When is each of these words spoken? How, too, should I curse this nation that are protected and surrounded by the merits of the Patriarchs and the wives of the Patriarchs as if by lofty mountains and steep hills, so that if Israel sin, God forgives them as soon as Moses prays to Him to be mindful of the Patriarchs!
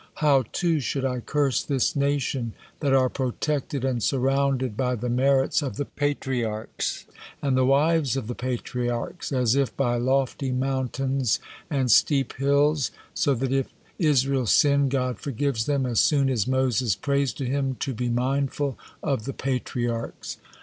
How, 0.15 0.45
too, 0.51 0.79
should 0.79 1.05
I 1.05 1.19
curse 1.19 1.61
this 1.61 1.95
nation 1.95 2.53
that 2.79 2.91
are 2.91 3.07
protected 3.07 3.85
and 3.85 4.01
surrounded 4.01 4.75
by 4.75 4.95
the 4.95 5.09
merits 5.11 5.61
of 5.61 5.77
the 5.77 5.85
Patriarchs 5.85 7.05
and 7.39 7.55
the 7.55 7.67
wives 7.67 8.17
of 8.17 8.25
the 8.25 8.33
Patriarchs 8.33 9.31
as 9.31 9.53
if 9.53 9.77
by 9.77 9.97
lofty 9.97 10.51
mountains 10.51 11.39
and 11.69 11.91
steep 11.91 12.33
hills, 12.37 12.89
so 13.13 13.35
that 13.35 13.53
if 13.53 13.67
Israel 13.99 14.47
sin, 14.47 14.89
God 14.89 15.19
forgives 15.19 15.67
them 15.67 15.85
as 15.85 15.99
soon 15.99 16.31
as 16.31 16.47
Moses 16.47 16.95
prays 16.95 17.31
to 17.33 17.45
Him 17.45 17.75
to 17.81 17.93
be 17.93 18.09
mindful 18.09 18.79
of 19.03 19.25
the 19.25 19.33
Patriarchs! 19.33 20.37